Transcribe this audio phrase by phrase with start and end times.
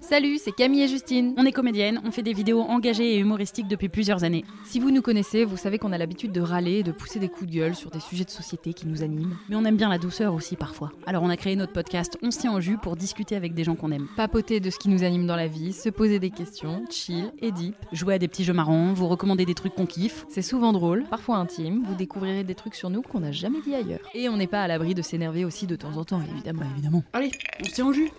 [0.00, 1.34] Salut, c'est Camille et Justine.
[1.36, 4.44] On est comédienne, on fait des vidéos engagées et humoristiques depuis plusieurs années.
[4.64, 7.28] Si vous nous connaissez, vous savez qu'on a l'habitude de râler et de pousser des
[7.28, 9.36] coups de gueule sur des sujets de société qui nous animent.
[9.48, 10.92] Mais on aime bien la douceur aussi parfois.
[11.06, 13.64] Alors on a créé notre podcast On se tient en jus pour discuter avec des
[13.64, 14.08] gens qu'on aime.
[14.16, 17.52] Papoter de ce qui nous anime dans la vie, se poser des questions, chill et
[17.52, 17.76] deep.
[17.92, 20.24] Jouer à des petits jeux marrants, vous recommander des trucs qu'on kiffe.
[20.30, 23.74] C'est souvent drôle, parfois intime, vous découvrirez des trucs sur nous qu'on n'a jamais dit
[23.74, 24.00] ailleurs.
[24.14, 26.62] Et on n'est pas à l'abri de s'énerver aussi de temps en temps, évidemment.
[26.72, 27.04] évidemment.
[27.12, 28.10] Allez, on se tient en jus.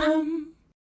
[0.00, 0.39] dum.